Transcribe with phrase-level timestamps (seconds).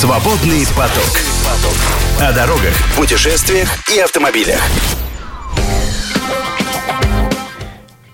[0.00, 1.20] Свободный поток.
[2.22, 4.58] О дорогах, путешествиях и автомобилях.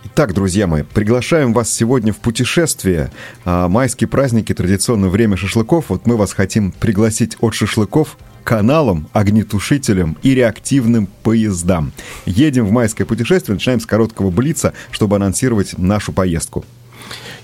[0.03, 3.13] Итак, друзья мои, приглашаем вас сегодня в путешествие.
[3.45, 5.85] А, майские праздники, традиционное время шашлыков.
[5.91, 11.93] Вот мы вас хотим пригласить от шашлыков каналам, огнетушителям и реактивным поездам.
[12.25, 16.65] Едем в майское путешествие, начинаем с короткого блица, чтобы анонсировать нашу поездку.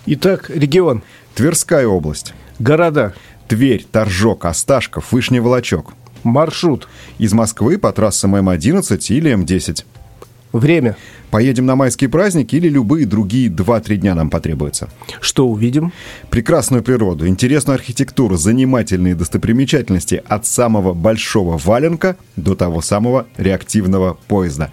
[0.07, 1.05] Итак, регион.
[1.37, 2.35] Тверская область.
[2.59, 3.15] Города.
[3.53, 5.93] Тверь, Торжок, Осташков, Вышний Волочок.
[6.23, 6.89] Маршрут.
[7.19, 9.85] Из Москвы по трассам М11 или М10.
[10.55, 10.97] Время.
[11.31, 14.89] Поедем на майские праздники или любые другие 2-3 дня нам потребуется.
[15.21, 15.93] Что увидим?
[16.31, 24.71] Прекрасную природу, интересную архитектуру, занимательные достопримечательности от самого большого валенка до того самого реактивного поезда.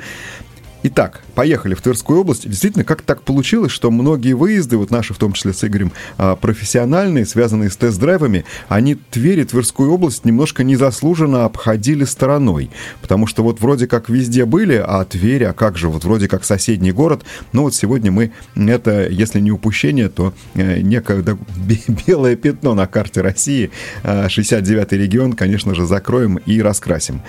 [0.81, 2.47] Итак, поехали в Тверскую область.
[2.47, 6.37] Действительно, как так получилось, что многие выезды, вот наши в том числе с Игорем, а,
[6.37, 12.71] профессиональные, связанные с тест-драйвами, они Тверь и Тверскую область немножко незаслуженно обходили стороной.
[13.01, 16.45] Потому что вот вроде как везде были, а Тверь, а как же, вот вроде как
[16.45, 17.23] соседний город.
[17.51, 21.37] Но вот сегодня мы это, если не упущение, то э, некое да,
[22.07, 23.69] белое пятно на карте России,
[24.03, 27.21] 69-й а, регион, конечно же, закроем и раскрасим.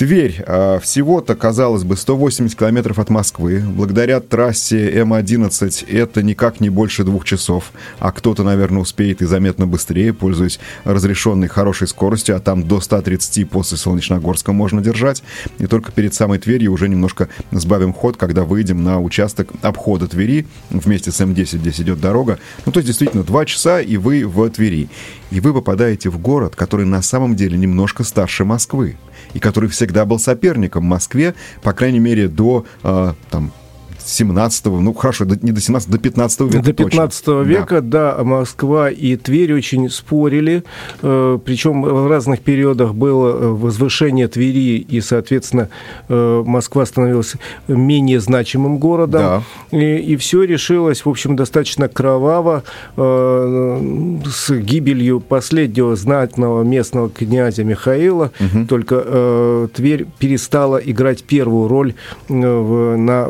[0.00, 0.42] Тверь.
[0.46, 3.62] А, всего-то, казалось бы, 180 километров от Москвы.
[3.62, 7.70] Благодаря трассе М11 это никак не больше двух часов.
[7.98, 13.50] А кто-то, наверное, успеет и заметно быстрее, пользуясь разрешенной хорошей скоростью, а там до 130
[13.50, 15.22] после Солнечногорска можно держать.
[15.58, 20.46] И только перед самой Тверью уже немножко сбавим ход, когда выйдем на участок обхода Твери.
[20.70, 22.38] Вместе с М10 здесь идет дорога.
[22.64, 24.88] Ну, то есть, действительно, два часа, и вы в Твери.
[25.30, 28.96] И вы попадаете в город, который на самом деле немножко старше Москвы
[29.34, 33.52] и который всегда был соперником Москве, по крайней мере, до э, там,
[34.10, 36.62] 17 ну хорошо, не до 17 до 15 века.
[36.62, 37.48] До 15 точно.
[37.48, 38.16] века, да.
[38.16, 40.64] да, Москва и Тверь очень спорили,
[41.02, 45.68] э, причем в разных периодах было э, возвышение Твери, и, соответственно,
[46.08, 47.34] э, Москва становилась
[47.68, 49.20] менее значимым городом.
[49.70, 49.78] Да.
[49.78, 52.62] И, и все решилось, в общем, достаточно кроваво
[52.96, 58.30] с гибелью последнего знатного местного князя Михаила.
[58.40, 58.66] Угу.
[58.66, 61.94] Только Тверь перестала играть первую роль
[62.28, 63.26] на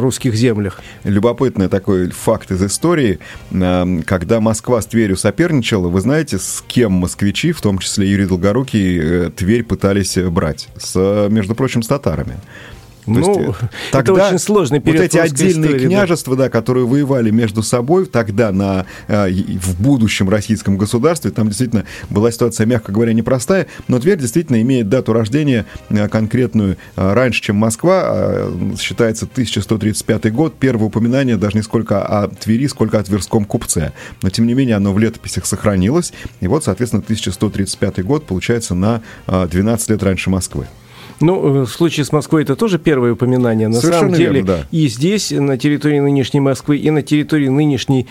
[0.00, 0.80] русских русских землях.
[1.04, 3.18] Любопытный такой факт из истории.
[3.52, 8.26] Эм, когда Москва с Тверью соперничала, вы знаете, с кем москвичи, в том числе Юрий
[8.26, 10.68] Долгорукий, э, Тверь пытались брать?
[10.78, 12.36] С, между прочим, с татарами.
[13.04, 13.58] То ну, есть,
[13.92, 16.44] тогда это очень сложный период Вот эти отдельные истории, княжества, да.
[16.44, 22.30] да, которые воевали между собой тогда на, э, в будущем российском государстве, там действительно была
[22.30, 27.56] ситуация, мягко говоря, непростая, но Тверь действительно имеет дату рождения э, конкретную э, раньше, чем
[27.56, 28.48] Москва,
[28.80, 33.92] считается 1135 год, первое упоминание даже не сколько о Твери, сколько о Тверском купце,
[34.22, 39.02] но тем не менее оно в летописях сохранилось, и вот, соответственно, 1135 год получается на
[39.26, 40.66] 12 лет раньше Москвы.
[41.20, 43.68] Ну, э, в случае с Москвой это тоже первое упоминание.
[43.68, 44.66] На Совершенно самом деле, верно, да.
[44.70, 48.06] и здесь, на территории нынешней Москвы, и на территории нынешней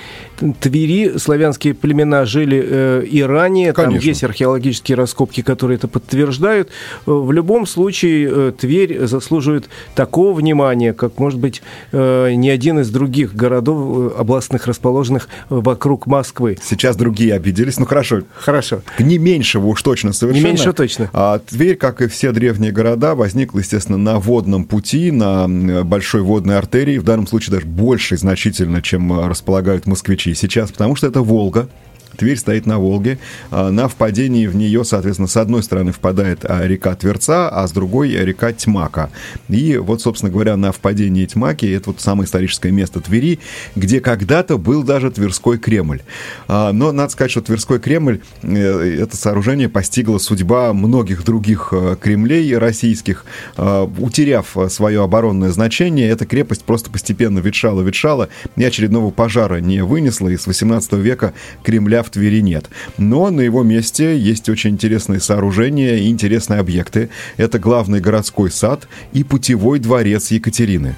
[0.59, 3.73] Твери славянские племена жили э, и ранее.
[3.73, 3.99] Конечно.
[3.99, 6.69] Там есть археологические раскопки, которые это подтверждают.
[7.05, 11.61] Э, в любом случае, э, Тверь заслуживает такого внимания, как, может быть,
[11.91, 16.57] э, ни один из других городов областных, расположенных вокруг Москвы.
[16.63, 17.77] Сейчас другие обиделись.
[17.77, 18.21] Ну, хорошо.
[18.35, 18.81] Хорошо.
[18.99, 20.43] Не меньшего уж точно совершенно.
[20.43, 21.09] Не меньше точно.
[21.13, 25.47] А Тверь, как и все древние города, города возникла, естественно, на водном пути, на
[25.83, 31.07] большой водной артерии, в данном случае даже больше значительно, чем располагают москвичи сейчас, потому что
[31.07, 31.69] это Волга,
[32.17, 33.19] Тверь стоит на Волге.
[33.51, 37.71] А, на впадении в нее, соответственно, с одной стороны впадает а, река Тверца, а с
[37.71, 39.09] другой река Тьмака.
[39.49, 43.39] И вот, собственно говоря, на впадении Тьмаки, это вот самое историческое место Твери,
[43.75, 46.01] где когда-то был даже Тверской Кремль.
[46.47, 51.95] А, но надо сказать, что Тверской Кремль, э, это сооружение постигло судьба многих других э,
[51.99, 53.25] Кремлей российских.
[53.57, 60.37] Утеряв свое оборонное значение, эта крепость просто постепенно ветшала-ветшала, и очередного пожара не вынесла, и
[60.37, 62.65] с 18 века Кремля в Твери нет.
[62.97, 67.09] Но на его месте есть очень интересные сооружения и интересные объекты.
[67.37, 70.95] Это главный городской сад и путевой дворец Екатерины.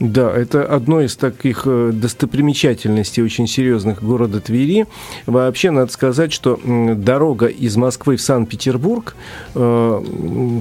[0.00, 4.86] Да, это одно из таких э, достопримечательностей очень серьезных города Твери.
[5.26, 9.16] Вообще, надо сказать, что дорога из Москвы в Санкт-Петербург
[9.54, 10.02] э,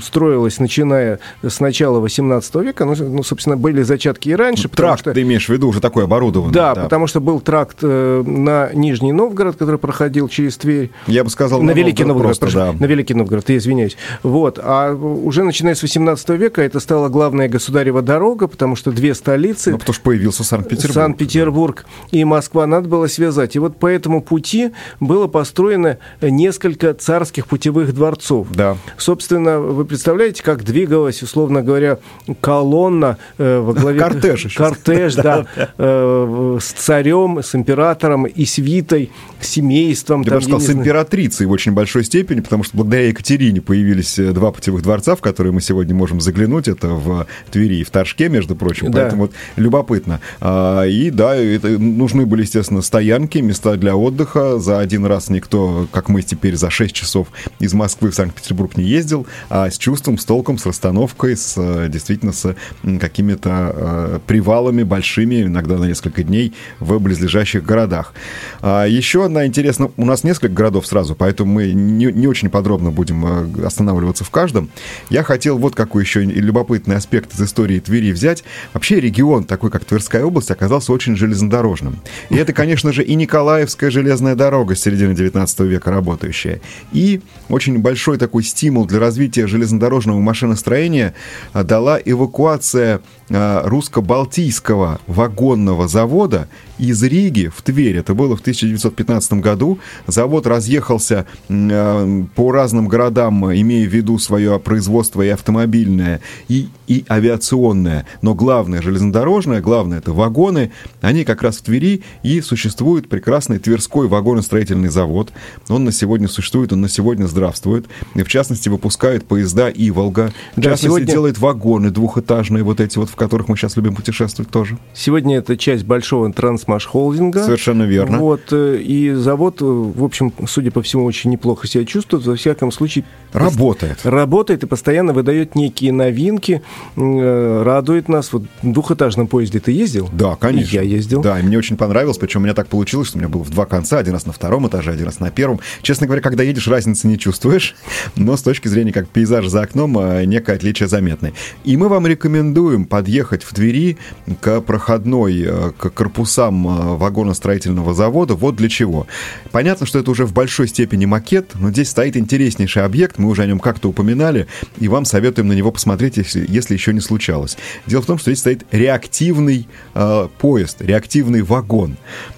[0.03, 2.85] строилась, начиная с начала 18 века.
[2.85, 4.69] Ну, ну собственно, были зачатки и раньше.
[4.69, 5.13] Тракт, что...
[5.13, 6.53] ты имеешь в виду, уже такой оборудованный.
[6.53, 10.89] Да, да, потому что был тракт э, на Нижний Новгород, который проходил через Тверь.
[11.05, 12.39] Я бы сказал, на, на Великий Новгород.
[12.39, 12.73] Просто, прошу, да.
[12.73, 13.97] На Великий Новгород, я извиняюсь.
[14.23, 14.59] Вот.
[14.61, 19.26] А уже начиная с 18 века это стала главная государева дорога, потому что две стороны
[19.27, 19.71] столицы.
[19.71, 20.93] Ну, потому что появился Санкт-Петербург.
[20.93, 23.57] Санкт-Петербург и Москва надо было связать.
[23.57, 24.71] И вот по этому пути
[25.01, 28.47] было построено несколько царских путевых дворцов.
[28.51, 28.77] Да.
[28.97, 31.99] Собственно, вы представляете, как двигалась, условно говоря,
[32.39, 33.99] колонна э, во главе...
[33.99, 34.57] Кортеж еще.
[34.57, 35.45] Кортеж, да.
[35.77, 40.21] Э, с царем, с императором и свитой, с семейством.
[40.21, 44.31] Я бы сказал, с императрицей в очень большой степени, потому что благодаря Екатерине появились э,
[44.31, 46.69] два путевых дворца, в которые мы сегодня можем заглянуть.
[46.69, 48.89] Это в Твери и в Торжке, между прочим.
[48.89, 49.01] Да.
[49.01, 50.19] Поэтому вот любопытно.
[50.39, 54.59] А, и да, это, нужны были, естественно, стоянки, места для отдыха.
[54.59, 57.27] За один раз никто, как мы теперь, за 6 часов
[57.59, 61.87] из Москвы в Санкт-Петербург не ездил, а с чувством, с толком, с расстановкой, с э,
[61.89, 62.55] действительно с
[62.99, 68.13] какими-то э, привалами большими, иногда на несколько дней в близлежащих городах.
[68.61, 69.91] А еще одна интересная...
[69.97, 74.29] У нас несколько городов сразу, поэтому мы не, не очень подробно будем э, останавливаться в
[74.29, 74.69] каждом.
[75.09, 78.43] Я хотел вот какой еще любопытный аспект из истории Твери взять.
[78.73, 81.99] Вообще регион, такой как Тверская область, оказался очень железнодорожным.
[82.29, 86.61] И это, конечно же, и Николаевская железная дорога с середины 19 века работающая,
[86.91, 91.13] и очень большой такой стимул для развития железнодорожного машиностроения
[91.53, 96.47] дала эвакуация а, русско-балтийского вагонного завода
[96.79, 97.97] из Риги в Тверь.
[97.97, 99.79] Это было в 1915 году.
[100.05, 107.05] Завод разъехался а, по разным городам, имея в виду свое производство и автомобильное, и, и
[107.09, 108.05] авиационное.
[108.21, 110.71] Но главное железнодорожное, главное это вагоны.
[111.01, 115.31] Они как раз в Твери и существует прекрасный Тверской вагоностроительный завод.
[115.69, 117.85] Он на сегодня существует, он на сегодня здравствует.
[118.15, 120.33] И в частности выпускает поезда «Иволга».
[120.55, 121.07] В да, частности сегодня...
[121.07, 124.77] делает вагоны двухэтажные, вот эти вот, в которых мы сейчас любим путешествовать тоже.
[124.93, 126.27] Сегодня это часть большого
[126.67, 127.43] трансмаш-холдинга.
[127.43, 128.19] Совершенно верно.
[128.19, 132.25] Вот, э, и завод, э, в общем, судя по всему, очень неплохо себя чувствует.
[132.25, 133.05] Во всяком случае...
[133.33, 133.99] Работает.
[134.03, 136.61] Работает и постоянно выдает некие новинки,
[136.95, 138.31] э, радует нас.
[138.33, 140.09] Вот в двухэтажном поезде ты ездил?
[140.11, 140.75] Да, конечно.
[140.75, 141.21] я ездил.
[141.21, 143.49] Да, и мне очень понравилось, причем у меня так получилось, что у меня было в
[143.49, 145.59] два конца, один раз на втором этаже, один раз на первом.
[145.81, 147.75] Честно говоря, когда едешь, разницы не чувствуешь,
[148.15, 151.33] но с точки зрения как пейзаж за окном, некое отличие заметное.
[151.63, 153.97] И мы вам рекомендуем под подъехать в Твери
[154.41, 158.35] к проходной, к корпусам э, вагоностроительного завода.
[158.35, 159.07] Вот для чего.
[159.51, 163.43] Понятно, что это уже в большой степени макет, но здесь стоит интереснейший объект, мы уже
[163.43, 167.57] о нем как-то упоминали, и вам советуем на него посмотреть, если, если еще не случалось.
[167.85, 171.97] Дело в том, что здесь стоит реактивный э, поезд, реактивный вагон.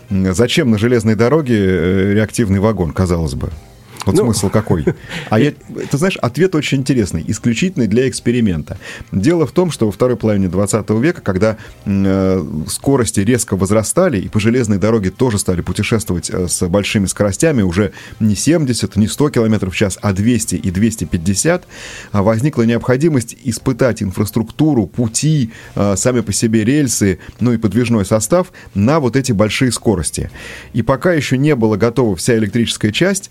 [0.10, 3.52] Зачем на железной дороге э, реактивный вагон, казалось бы?
[4.06, 4.86] Вот ну, смысл какой?
[5.30, 8.78] А я, ты знаешь, ответ очень интересный, исключительный для эксперимента.
[9.12, 14.30] Дело в том, что во второй половине 20 века, когда э, скорости резко возрастали, и
[14.30, 19.30] по железной дороге тоже стали путешествовать э, с большими скоростями, уже не 70, не 100
[19.30, 21.64] км в час, а 200 и 250,
[22.14, 28.52] э, возникла необходимость испытать инфраструктуру, пути, э, сами по себе рельсы, ну и подвижной состав
[28.74, 30.32] на вот эти большие скорости.
[30.74, 33.30] И пока еще не была готова вся электрическая часть,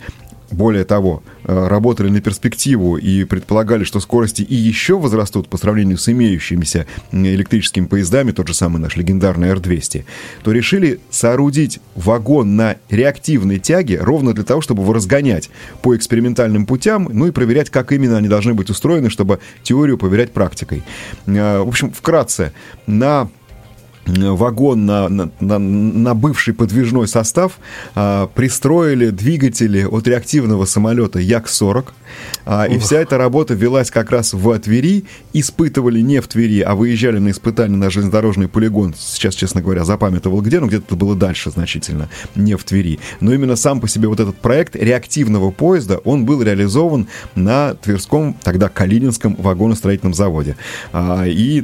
[0.51, 5.99] более того, э, работали на перспективу и предполагали, что скорости и еще возрастут по сравнению
[5.99, 10.05] с имеющимися электрическими поездами, тот же самый наш легендарный R200,
[10.43, 15.51] то решили соорудить вагон на реактивной тяге ровно для того, чтобы его разгонять
[15.83, 20.33] по экспериментальным путям, ну и проверять, как именно они должны быть устроены, чтобы теорию проверять
[20.33, 20.83] практикой.
[21.27, 22.53] Э, в общем, вкратце,
[22.87, 23.29] на
[24.09, 27.59] вагон на, на, на, на бывший подвижной состав
[27.95, 31.87] а, пристроили двигатели от реактивного самолета Як-40.
[32.45, 35.05] А, и вся эта работа велась как раз в Твери.
[35.41, 38.93] Испытывали не в Твери, а выезжали на испытания на железнодорожный полигон.
[38.99, 42.99] Сейчас, честно говоря, запамятовал где, но где-то это было дальше значительно, не в Твери.
[43.21, 48.35] Но именно сам по себе вот этот проект реактивного поезда, он был реализован на Тверском,
[48.43, 50.57] тогда Калининском вагоностроительном заводе.
[50.93, 51.63] А, и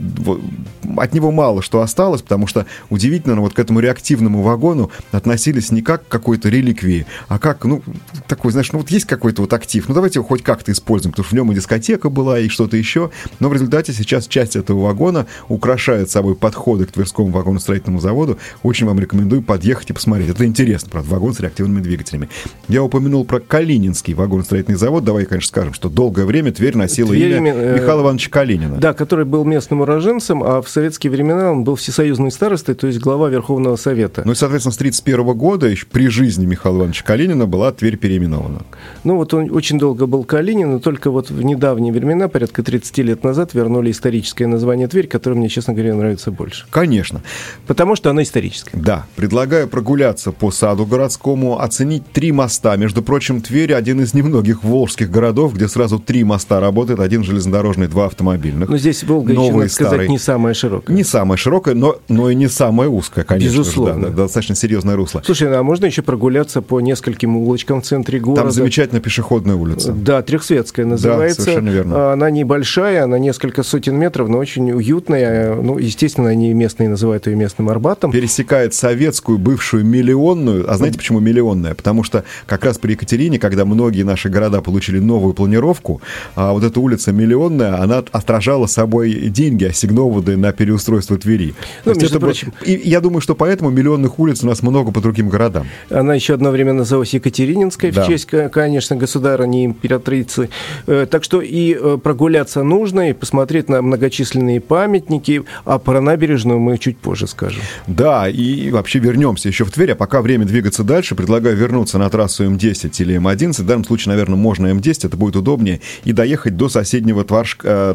[0.96, 5.82] от него мало что осталось, потому что удивительно, вот к этому реактивному вагону относились не
[5.82, 7.82] как к какой-то реликвии, а как, ну,
[8.28, 11.24] такой, знаешь, ну вот есть какой-то вот актив, ну давайте его хоть как-то используем, потому
[11.24, 14.84] что в нем и дискотека была, и что-то еще, но в результате сейчас часть этого
[14.84, 18.38] вагона украшает собой подходы к Тверскому вагоностроительному заводу.
[18.62, 20.30] Очень вам рекомендую подъехать и посмотреть.
[20.30, 22.28] Это интересно, правда, вагон с реактивными двигателями.
[22.68, 25.04] Я упомянул про Калининский вагоностроительный завод.
[25.04, 28.76] Давай, конечно, скажем, что долгое время Тверь носила Тверь, имя э, Михаила Ивановича Калинина.
[28.78, 32.86] Да, который был местным уроженцем, а в советские времена он был всесоюзным союзный старостой, то
[32.86, 34.22] есть глава Верховного Совета.
[34.24, 38.62] Ну и, соответственно, с 1931 года, еще при жизни Михаила Ивановича Калинина, была Тверь переименована.
[39.04, 42.98] Ну вот он очень долго был Калинин, но только вот в недавние времена, порядка 30
[42.98, 46.64] лет назад, вернули историческое название Тверь, которое мне, честно говоря, нравится больше.
[46.70, 47.20] Конечно.
[47.66, 48.78] Потому что оно историческое.
[48.78, 49.04] Да.
[49.16, 52.76] Предлагаю прогуляться по саду городскому, оценить три моста.
[52.76, 57.00] Между прочим, Тверь один из немногих волжских городов, где сразу три моста работают.
[57.00, 58.68] Один железнодорожный, два автомобильных.
[58.68, 60.96] Но здесь Волга еще, надо сказать, не самая широкая.
[60.96, 63.58] Не самая широкая, но, но и не самая узкая, конечно.
[63.58, 64.08] Безусловно.
[64.08, 65.22] Же, да, достаточно серьезное русло.
[65.24, 68.42] Слушай, а можно еще прогуляться по нескольким улочкам в центре города?
[68.42, 69.92] Там замечательная пешеходная улица.
[69.92, 71.38] Да, Трехсветская называется.
[71.38, 72.12] Да, совершенно верно.
[72.12, 75.56] Она небольшая, она несколько сотен метров, но очень уютная.
[75.56, 78.12] Ну, естественно, они местные называют ее местным Арбатом.
[78.12, 80.70] Пересекает советскую бывшую миллионную.
[80.70, 81.74] А знаете, почему миллионная?
[81.74, 86.00] Потому что как раз при Екатерине, когда многие наши города получили новую планировку,
[86.36, 91.54] а вот эта улица миллионная, она отражала собой деньги, ассигнованные на переустройство Твери.
[91.84, 92.52] Ну, между прочим...
[92.60, 92.68] было...
[92.68, 95.66] И я думаю, что поэтому миллионных улиц у нас много по другим городам.
[95.90, 98.04] Она еще одно время называлась Екатерининской, да.
[98.04, 100.50] в честь, конечно, государыни императрицы.
[100.86, 106.60] Э, так что и э, прогуляться нужно, и посмотреть на многочисленные памятники, а про набережную
[106.60, 107.62] мы чуть позже скажем.
[107.86, 112.10] Да, и вообще вернемся еще в Тверь, а пока время двигаться дальше, предлагаю вернуться на
[112.10, 113.62] трассу М10 или М11.
[113.62, 117.94] В данном случае, наверное, можно М10, это будет удобнее, и доехать до соседнего Тваршка, э,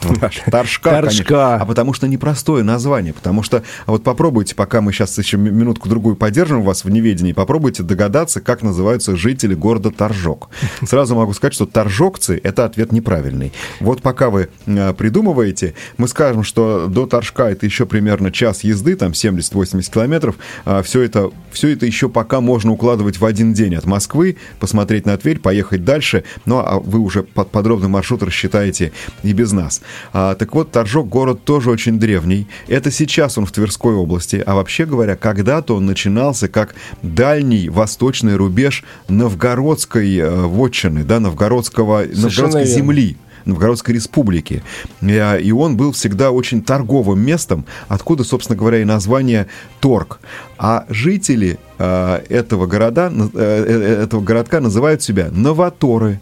[0.00, 1.56] Торжка, Торжка.
[1.56, 3.12] А потому что непростое название.
[3.12, 7.82] Потому что а вот попробуйте, пока мы сейчас еще минутку-другую поддержим вас в неведении, попробуйте
[7.82, 10.50] догадаться, как называются жители города Торжок.
[10.86, 13.52] Сразу могу сказать, что торжокцы— это ответ неправильный.
[13.80, 18.96] Вот пока вы а, придумываете, мы скажем, что до Торжка это еще примерно час езды,
[18.96, 20.36] там 70-80 километров.
[20.64, 25.06] А, все это, все это еще пока можно укладывать в один день от Москвы, посмотреть
[25.06, 26.24] на Тверь, поехать дальше.
[26.46, 28.92] Ну, а вы уже под подробный маршрут рассчитаете
[29.22, 29.82] и без нас.
[30.12, 32.46] А, так вот, Торжок город тоже очень древний.
[32.68, 34.42] Это сейчас он в Тверской области.
[34.44, 42.02] А вообще говоря, когда-то он начинался как дальний восточный рубеж новгородской э, вотчины, да, новгородского,
[42.02, 42.66] новгородской верно.
[42.66, 43.16] земли.
[43.46, 44.62] Новгородской республики.
[45.00, 49.46] Э, и он был всегда очень торговым местом, откуда, собственно говоря, и название
[49.80, 50.20] Торг.
[50.58, 56.20] А жители э, этого города, этого городка называют себя новаторы.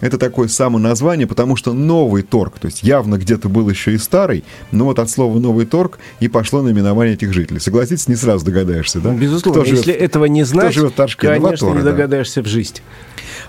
[0.00, 3.98] Это такое само название, потому что новый торг, то есть явно где-то был еще и
[3.98, 7.60] старый, но вот от слова новый торг и пошло наименование этих жителей.
[7.60, 9.12] Согласитесь, не сразу догадаешься, да?
[9.12, 11.28] Безусловно, кто если живет, этого не знать, живет в Торжке?
[11.28, 12.48] конечно, Новаторы, не догадаешься да.
[12.48, 12.80] в жизнь.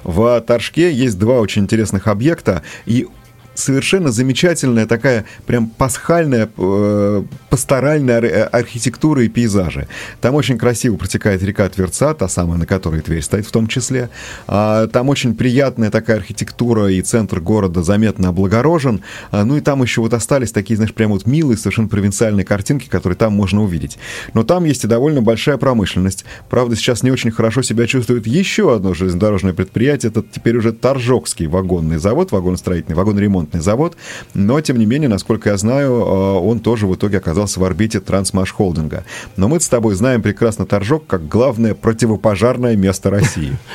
[0.04, 3.08] В Торжке есть два очень интересных объекта, и
[3.58, 9.88] совершенно замечательная такая прям пасхальная э, пасторальная ар- архитектура и пейзажи.
[10.22, 14.10] Там очень красиво протекает река Тверца, та самая, на которой Тверь стоит в том числе.
[14.48, 19.02] А, там очень приятная такая архитектура, и центр города заметно облагорожен.
[19.32, 22.88] А, ну и там еще вот остались такие, знаешь, прям вот милые, совершенно провинциальные картинки,
[22.88, 23.98] которые там можно увидеть.
[24.34, 26.26] Но там есть и довольно большая промышленность.
[26.50, 30.12] Правда, сейчас не очень хорошо себя чувствует еще одно железнодорожное предприятие.
[30.12, 33.96] Это теперь уже Торжокский вагонный завод, вагоностроительный, вагоноремонт ремонтный завод,
[34.34, 38.00] но, тем не менее, насколько я знаю, э, он тоже в итоге оказался в орбите
[38.00, 39.04] Трансмаш Холдинга.
[39.36, 43.58] Но мы с тобой знаем прекрасно Торжок как главное противопожарное место России.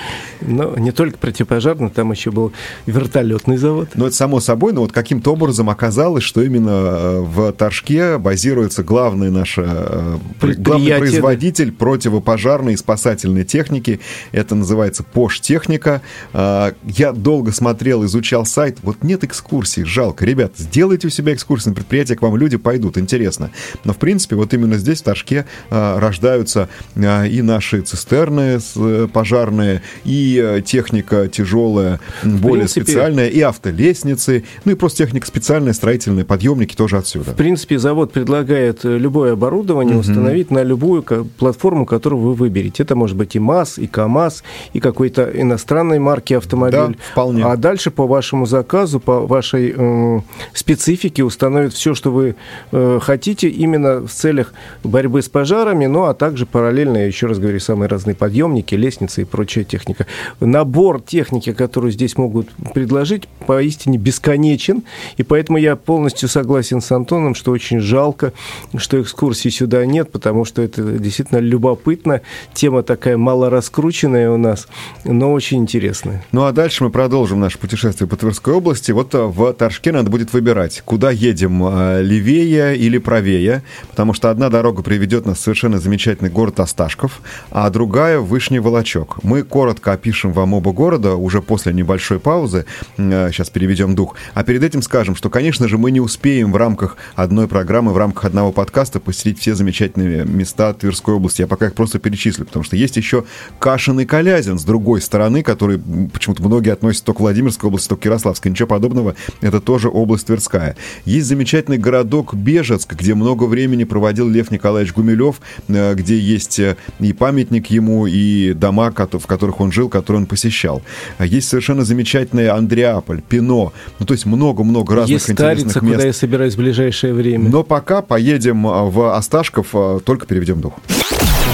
[0.44, 2.52] Ну, не только противопожарный, там еще был
[2.86, 3.90] вертолетный завод.
[3.94, 8.82] Ну, это само собой, но вот каким-то образом оказалось, что именно э, в Торжке базируется
[8.82, 11.76] главный наш э, главный производитель да.
[11.78, 14.00] противопожарной и спасательной техники.
[14.32, 16.02] Это называется Пош-техника.
[16.32, 18.78] Я долго смотрел, изучал сайт.
[18.82, 19.82] Вот нет экскурсии экскурсии.
[19.82, 20.24] Жалко.
[20.24, 22.98] Ребят, сделайте у себя экскурсии на предприятие, к вам люди пойдут.
[22.98, 23.50] Интересно.
[23.84, 29.08] Но, в принципе, вот именно здесь, в Торжке, а, рождаются а, и наши цистерны э,
[29.12, 35.72] пожарные, и э, техника тяжелая, более принципе, специальная, и автолестницы, ну и просто техника специальная,
[35.72, 37.32] строительные подъемники тоже отсюда.
[37.32, 40.00] В принципе, завод предлагает э, любое оборудование угу.
[40.00, 42.82] установить на любую платформу, которую вы выберете.
[42.82, 44.42] Это может быть и МАЗ, и КАМАЗ,
[44.72, 46.96] и какой-то иностранной марки автомобиль.
[46.96, 47.44] Да, вполне.
[47.44, 50.20] А дальше по вашему заказу, по вашей вашей э,
[50.52, 52.36] специфики установит все, что вы
[52.70, 57.38] э, хотите, именно в целях борьбы с пожарами, ну а также параллельно, я еще раз
[57.38, 60.06] говорю, самые разные подъемники, лестницы и прочая техника.
[60.40, 64.82] Набор техники, которую здесь могут предложить, поистине бесконечен,
[65.16, 68.32] и поэтому я полностью согласен с Антоном, что очень жалко,
[68.76, 72.20] что экскурсий сюда нет, потому что это действительно любопытно,
[72.54, 74.68] тема такая мало раскрученная у нас,
[75.04, 76.24] но очень интересная.
[76.32, 78.92] Ну а дальше мы продолжим наше путешествие по Тверской области.
[78.92, 84.30] Вот в в Торжке надо будет выбирать, куда едем, э, левее или правее, потому что
[84.30, 87.20] одна дорога приведет нас в совершенно замечательный город Осташков,
[87.50, 89.22] а другая в Вышний Волочок.
[89.24, 94.62] Мы коротко опишем вам оба города уже после небольшой паузы, сейчас переведем дух, а перед
[94.62, 98.52] этим скажем, что, конечно же, мы не успеем в рамках одной программы, в рамках одного
[98.52, 101.40] подкаста посетить все замечательные места Тверской области.
[101.40, 103.24] Я пока их просто перечислю, потому что есть еще
[103.58, 105.80] Кашин и Калязин с другой стороны, который
[106.12, 108.50] почему-то многие относят то к Владимирской области, то к Ярославской.
[108.50, 110.76] Ничего подобного, это тоже область Тверская.
[111.04, 116.76] Есть замечательный городок Бежецк, где много времени проводил Лев Николаевич Гумилев, э, где есть э,
[117.00, 120.82] и памятник ему, и дома, в которых он жил, которые он посещал.
[121.18, 123.72] Есть совершенно замечательный Андреаполь, Пино.
[123.98, 125.96] Ну, то есть много-много разных есть интересных Старица, мест.
[125.96, 127.48] куда я собираюсь в ближайшее время.
[127.50, 129.74] Но пока поедем э, в Осташков,
[130.04, 130.74] только переведем дух.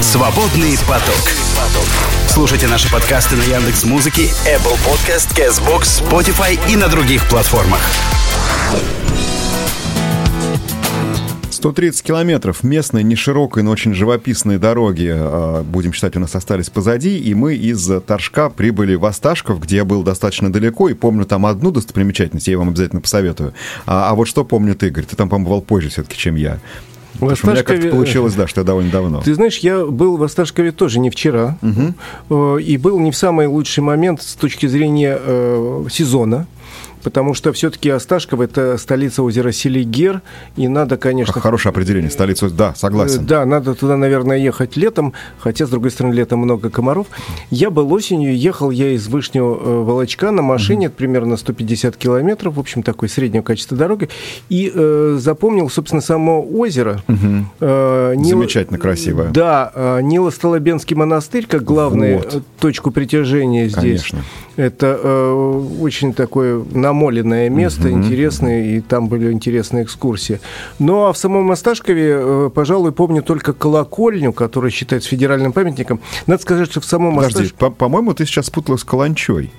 [0.01, 1.48] Свободный поток.
[2.39, 7.81] Слушайте наши подкасты на Яндекс Музыке, Apple Podcast, Castbox, Spotify и на других платформах.
[11.51, 16.71] 130 километров местной, не широкой, но очень живописной дороги, а, будем считать, у нас остались
[16.71, 21.25] позади, и мы из Торжка прибыли в Осташков, где я был достаточно далеко, и помню
[21.25, 23.53] там одну достопримечательность, я вам обязательно посоветую.
[23.85, 25.07] А, а вот что помнит Игорь?
[25.07, 26.61] Ты там побывал позже все-таки, чем я.
[27.21, 29.21] В что у меня как-то Осташкове- получилось, да, что я довольно давно.
[29.21, 33.47] Ты знаешь, я был в Осташкове тоже не вчера, э, и был не в самый
[33.47, 36.47] лучший момент с точки зрения э, сезона.
[37.03, 40.23] Потому что все-таки Осташков это столица озера Селигер,
[40.57, 43.21] и надо, конечно, Хорошее определение, столицу, да, согласен.
[43.23, 47.07] Э, Да, надо туда, наверное, ехать летом, хотя, с другой стороны, летом много комаров.
[47.51, 52.61] Я был осенью, ехал я из Вышнего э, Волочка на машине, примерно 150 километров, в
[52.61, 54.09] общем, такой среднего качества дороги,
[54.49, 57.03] и э, запомнил, собственно, само озеро.
[57.61, 59.29] Э, Нил- Замечательно красивое.
[59.31, 62.35] Да, э, Нило-Столобенский монастырь, как главную Вот.
[62.35, 64.03] э, точку притяжения здесь.
[64.03, 64.23] Конечно.
[64.57, 70.41] Это э, очень такое намоленное место, интересное, и там были интересные экскурсии.
[70.79, 76.01] Ну, а в самом Осташкове, э, пожалуй, помню только колокольню, которая считается федеральным памятником.
[76.27, 77.59] Надо сказать, что в самом Подожди, Осташкове...
[77.59, 79.51] по- по-моему, ты сейчас спутала с Каланчой.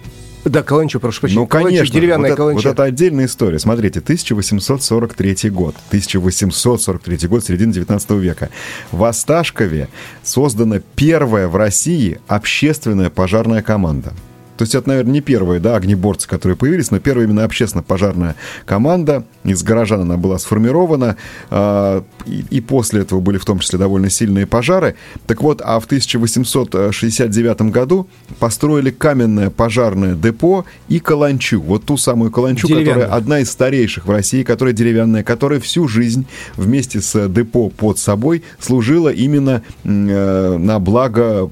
[0.45, 1.41] Да, каланчу, прошу прощения.
[1.41, 1.93] Ну, Каланча, конечно.
[1.93, 2.67] деревянная вот, это, каланча.
[2.67, 3.59] вот это отдельная история.
[3.59, 5.75] Смотрите, 1843 год.
[5.89, 8.49] 1843 год, середина 19 века.
[8.91, 9.89] В Осташкове
[10.23, 14.13] создана первая в России общественная пожарная команда.
[14.59, 18.35] То есть это, наверное, не первые, да, огнеборцы, которые появились, но первая именно общественно-пожарная
[18.65, 19.23] команда.
[19.45, 21.15] Из горожан она была сформирована,
[21.49, 24.95] а, и, и после этого были в том числе довольно сильные пожары.
[25.27, 31.61] Так вот, а в 1869 году построили каменное пожарное депо и каланчу.
[31.61, 36.25] Вот ту самую каланчу, которая одна из старейших в России, которая деревянная, которая всю жизнь
[36.57, 41.49] вместе с депо под собой служила именно э, на благо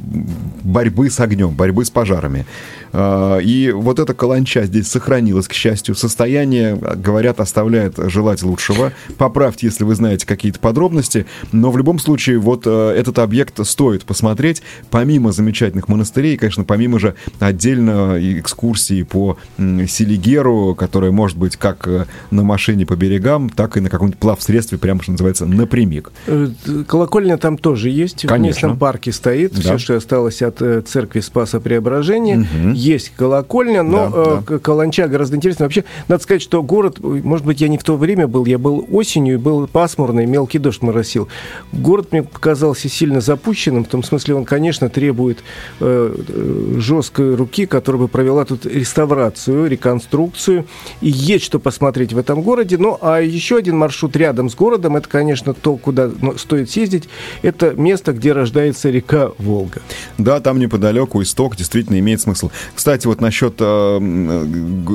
[0.62, 2.46] борьбы с огнем, борьбы с пожарами.
[2.94, 5.96] А, И вот эта каланча здесь сохранилась, к счастью.
[5.96, 8.92] Состояние, говорят, оставляет желать лучшего.
[9.18, 11.26] Поправьте, если вы знаете какие-то подробности.
[11.52, 14.62] Но в любом случае, вот э, этот объект стоит посмотреть.
[14.90, 22.06] Помимо замечательных монастырей, конечно, помимо же отдельно экскурсии по Селигеру, которая может быть как э,
[22.32, 26.12] на машине по берегам, так и на каком-нибудь плавсредстве, прямо что называется, напрямик.
[26.28, 26.50] Э,
[26.88, 28.24] Колокольня там тоже есть.
[28.26, 28.68] В Конечно.
[28.68, 29.54] местном парке стоит.
[29.54, 29.62] Да.
[29.62, 32.48] Все, что осталось от церкви Спаса Преображения.
[32.78, 35.66] Есть колокольня, но Да, э, к- Каланча гораздо интереснее.
[35.66, 38.88] Вообще, надо сказать, что город, может быть, я не в то время был, я был
[38.92, 41.28] осенью, и был пасмурный, мелкий дождь моросил.
[41.74, 45.40] Город мне показался сильно запущенным, в том смысле, он, конечно, требует
[45.80, 50.66] э, э, жесткой руки, которая бы провела тут реставрацию, реконструкцию.
[51.02, 52.78] И есть что посмотреть в этом городе.
[52.78, 57.10] Ну, а еще один маршрут рядом с городом, это, конечно, то, куда ну, стоит съездить,
[57.42, 59.82] это место, где рождается река Волга.
[60.20, 62.52] Да, там неподалеку исток действительно имеет смысл.
[62.76, 64.00] Кстати, вот насчет э,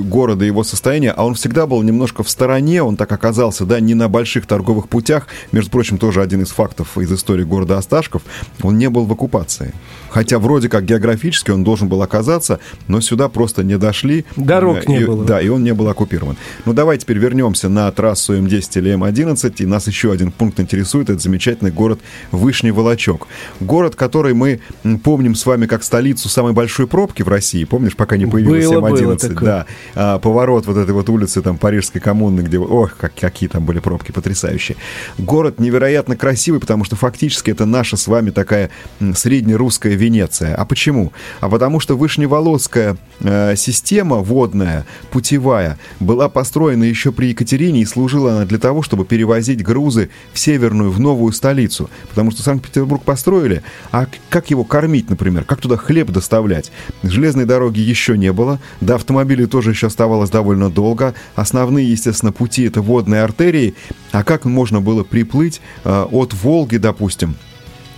[0.04, 3.80] города и его состояния, а он всегда был немножко в стороне, он так оказался, да,
[3.80, 5.26] не на больших торговых путях.
[5.52, 8.22] Между прочим, тоже один из фактов из истории города Осташков,
[8.62, 9.72] он не был в оккупации.
[10.11, 14.24] Хотя вроде как географически он должен был оказаться, но сюда просто не дошли.
[14.37, 15.24] Дорог Э, не и- было.
[15.24, 16.37] Да, и он не был оккупирован.
[16.64, 21.11] Ну, давай теперь вернемся на трассу М10 или М11, и нас еще один пункт интересует,
[21.11, 23.26] это замечательный город Вышний Волочок.
[23.61, 24.61] Город, который мы
[25.02, 28.81] помним с вами как столицу самой большой пробки в России, помнишь, пока не появилась Было,
[28.81, 29.29] было М11?
[29.29, 29.44] такое.
[29.46, 33.64] да, А, поворот вот этой вот улицы, там, Парижской коммуны, где, ох, как, какие там
[33.64, 34.77] были пробки потрясающие.
[35.18, 38.70] Город невероятно красивый, потому что фактически это наша с вами такая
[39.14, 40.55] среднерусская Венеция.
[40.55, 41.12] А почему?
[41.40, 48.33] А потому что Вышневолодская э, система водная, путевая, была построена еще при Екатерине и служила
[48.37, 51.90] она для того, чтобы перевозить грузы в северную, в новую столицу.
[52.09, 56.72] Потому что Санкт-Петербург построили, а как его кормить, например, как туда хлеб доставлять?
[57.03, 61.14] Железные дороги еще не было, до автомобилей тоже еще оставалось довольно долго.
[61.34, 63.74] Основные, естественно, пути это водные артерии.
[64.10, 67.36] А как можно было приплыть э, от Волги, допустим,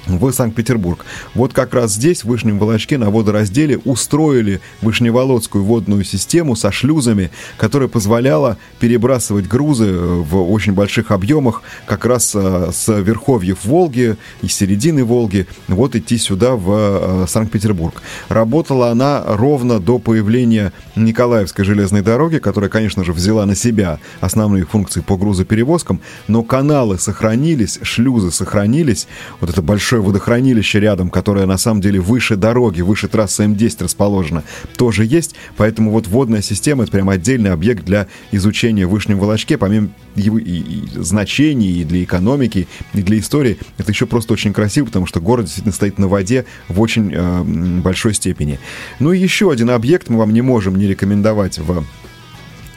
[0.06, 1.04] в Санкт-Петербург.
[1.34, 7.30] Вот как раз здесь, в Вышнем Волочке, на водоразделе устроили Вышневолодскую водную систему со шлюзами,
[7.56, 14.16] которая позволяла перебрасывать грузы э, в очень больших объемах как раз э, с верховьев Волги
[14.42, 18.02] и середины Волги, вот идти сюда, в э, Санкт-Петербург.
[18.28, 24.66] Работала она ровно до появления Николаевской железной дороги, которая, конечно же, взяла на себя основные
[24.66, 29.06] функции по грузоперевозкам, но каналы сохранились, шлюзы сохранились,
[29.40, 33.84] вот это большое большое водохранилище рядом, которое на самом деле выше дороги, выше трассы М10
[33.84, 34.42] расположено,
[34.76, 35.36] тоже есть.
[35.56, 40.38] Поэтому вот водная система— это прям отдельный объект для изучения в Вышнем Волочке, помимо его
[40.38, 43.58] и, и значений и для экономики, и для истории.
[43.78, 47.80] Это еще просто очень красиво, потому что город действительно стоит на воде в очень э,
[47.80, 48.58] большой степени.
[48.98, 51.84] Ну и еще один объект мы вам не можем не рекомендовать в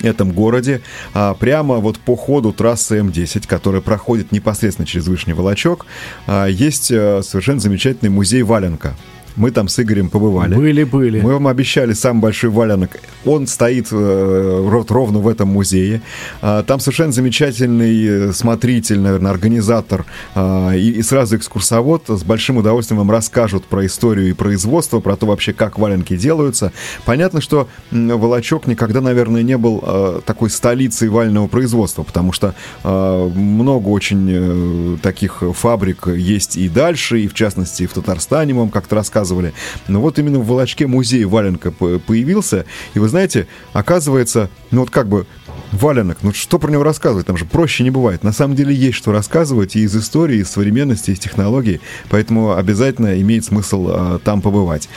[0.02, 0.82] этом городе,
[1.14, 5.86] а, прямо вот по ходу трассы М10, которая проходит непосредственно через Вышний Волочок,
[6.26, 8.96] а, есть а, совершенно замечательный музей Валенка.
[9.38, 10.56] Мы там с Игорем побывали.
[10.56, 11.22] Были, были.
[11.22, 13.00] Мы вам обещали самый большой валенок.
[13.24, 16.02] Он стоит э, ровно в этом музее.
[16.42, 22.58] А, там совершенно замечательный э, смотритель, наверное, организатор а, и, и сразу экскурсовод с большим
[22.58, 26.72] удовольствием вам расскажут про историю и производство, про то вообще, как валенки делаются.
[27.06, 33.30] Понятно, что Волочок никогда, наверное, не был а, такой столицей вального производства, потому что а,
[33.30, 38.72] много очень а, таких фабрик есть и дальше, и в частности в Татарстане, мы вам
[38.72, 39.54] как-то рассказывали рассказывали.
[39.88, 42.66] Но вот именно в Волочке музей Валенка появился.
[42.94, 45.26] И вы знаете, оказывается, ну вот как бы
[45.72, 48.24] валенок, ну что про него рассказывать, там же проще не бывает.
[48.24, 51.82] На самом деле есть что рассказывать и из истории, и из современности, и из технологий,
[52.10, 54.90] поэтому обязательно имеет смысл а, там побывать.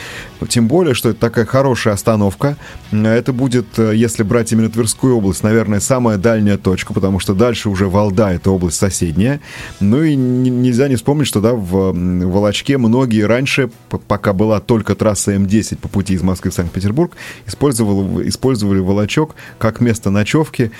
[0.48, 2.56] Тем более, что это такая хорошая остановка.
[2.92, 7.68] Это будет, э, если брать именно Тверскую область, наверное, самая дальняя точка, потому что дальше
[7.68, 9.40] уже Валда, это область соседняя.
[9.80, 13.70] Ну и нельзя не вспомнить, что да, в Волочке многие раньше,
[14.08, 17.12] пока была только трасса М10 по пути из Москвы в Санкт-Петербург,
[17.46, 20.70] использовали, использовали Волочок как место ночевки.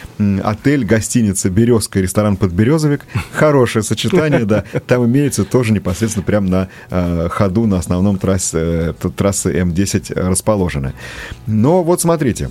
[0.43, 3.07] Отель, гостиница «Березка» ресторан «Подберезовик».
[3.33, 4.65] Хорошее сочетание, да.
[4.87, 10.93] Там имеется тоже непосредственно прямо на э, ходу на основном трассе, э, трассы М10 расположены.
[11.47, 12.51] Но вот смотрите,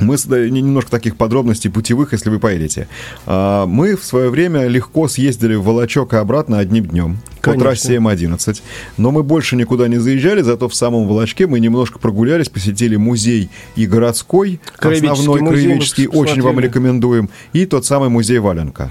[0.00, 0.16] мы
[0.50, 2.88] немножко таких подробностей путевых, если вы поедете.
[3.26, 7.96] А, мы в свое время легко съездили в Волочок и обратно одним днем по трассе
[7.96, 8.62] М11.
[8.96, 13.50] Но мы больше никуда не заезжали, зато в самом Волочке мы немножко прогулялись, посетили музей
[13.76, 18.90] и городской, основной музей, краеведческий, очень вам рекомендуем, и тот самый музей Валенка.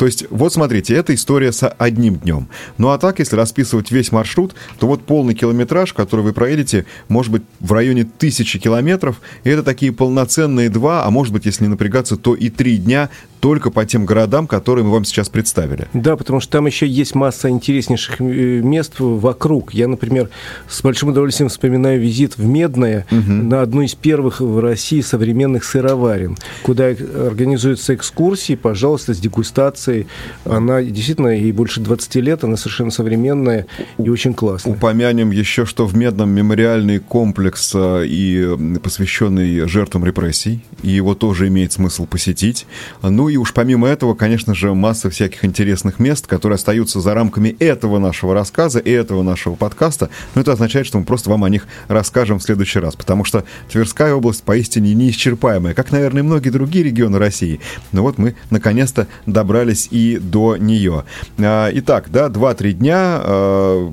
[0.00, 2.48] То есть, вот смотрите, это история с одним днем.
[2.78, 7.30] Ну а так, если расписывать весь маршрут, то вот полный километраж, который вы проедете, может
[7.30, 9.20] быть в районе тысячи километров.
[9.44, 13.10] И это такие полноценные два, а может быть, если не напрягаться, то и три дня
[13.40, 15.88] только по тем городам, которые мы вам сейчас представили.
[15.94, 19.72] Да, потому что там еще есть масса интереснейших э, мест вокруг.
[19.72, 20.28] Я, например,
[20.68, 23.32] с большим удовольствием вспоминаю визит в Медное угу.
[23.32, 30.06] на одну из первых в России современных сыроварен, куда организуются экскурсии, пожалуйста, с дегустацией.
[30.44, 33.66] Она действительно, ей больше 20 лет, она совершенно современная
[33.98, 34.74] и очень классная.
[34.74, 41.48] Упомянем еще, что в Медном мемориальный комплекс э, и посвященный жертвам репрессий, и его тоже
[41.48, 42.66] имеет смысл посетить.
[43.02, 47.56] Ну и уж помимо этого, конечно же, масса всяких интересных мест, которые остаются за рамками
[47.60, 50.10] этого нашего рассказа и этого нашего подкаста.
[50.34, 53.44] Но это означает, что мы просто вам о них расскажем в следующий раз, потому что
[53.70, 57.60] Тверская область поистине неисчерпаемая, как, наверное, многие другие регионы России.
[57.92, 61.04] Но вот мы наконец-то добрались и до нее.
[61.38, 63.20] А, итак, да, 2-3 дня.
[63.22, 63.92] А,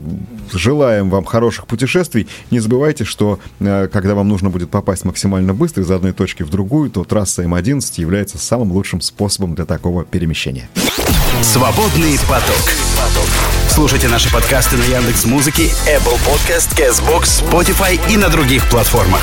[0.52, 2.28] желаем вам хороших путешествий.
[2.50, 6.50] Не забывайте, что а, когда вам нужно будет попасть максимально быстро из одной точки в
[6.50, 10.70] другую, то трасса М11 является самым лучшим способом способом для такого перемещения.
[11.42, 12.72] Свободный поток.
[13.68, 19.22] Слушайте наши подкасты на Яндекс Музыке, Apple Podcast, Castbox, Spotify и на других платформах.